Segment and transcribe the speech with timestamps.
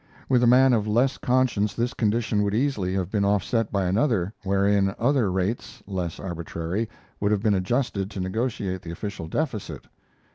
[0.27, 4.33] With a man of less conscience this condition would easily have been offset by another
[4.43, 6.89] wherein other rates, less arbitrary,
[7.19, 9.85] would have been adjusted to negotiate the official deficit.